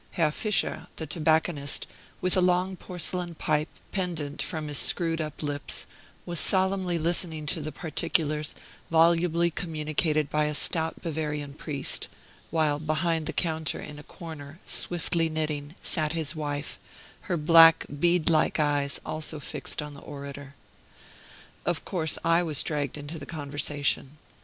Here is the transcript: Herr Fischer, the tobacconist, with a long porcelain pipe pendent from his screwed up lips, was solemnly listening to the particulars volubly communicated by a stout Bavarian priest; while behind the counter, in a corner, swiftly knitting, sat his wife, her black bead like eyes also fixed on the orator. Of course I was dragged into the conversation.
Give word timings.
Herr 0.13 0.31
Fischer, 0.31 0.87
the 0.95 1.05
tobacconist, 1.05 1.85
with 2.21 2.35
a 2.35 2.41
long 2.41 2.75
porcelain 2.75 3.35
pipe 3.35 3.67
pendent 3.91 4.41
from 4.41 4.67
his 4.67 4.79
screwed 4.79 5.21
up 5.21 5.43
lips, 5.43 5.85
was 6.25 6.39
solemnly 6.39 6.97
listening 6.97 7.45
to 7.45 7.61
the 7.61 7.71
particulars 7.71 8.55
volubly 8.89 9.51
communicated 9.51 10.27
by 10.31 10.45
a 10.45 10.55
stout 10.55 11.03
Bavarian 11.03 11.53
priest; 11.53 12.07
while 12.49 12.79
behind 12.79 13.27
the 13.27 13.31
counter, 13.31 13.79
in 13.79 13.99
a 13.99 14.03
corner, 14.03 14.59
swiftly 14.65 15.29
knitting, 15.29 15.75
sat 15.83 16.13
his 16.13 16.35
wife, 16.35 16.79
her 17.29 17.37
black 17.37 17.85
bead 17.99 18.27
like 18.27 18.59
eyes 18.59 18.99
also 19.05 19.39
fixed 19.39 19.83
on 19.83 19.93
the 19.93 20.01
orator. 20.01 20.55
Of 21.63 21.85
course 21.85 22.17
I 22.25 22.41
was 22.41 22.63
dragged 22.63 22.97
into 22.97 23.19
the 23.19 23.27
conversation. 23.27 24.17